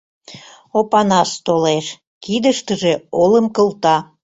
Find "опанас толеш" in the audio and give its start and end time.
0.79-1.85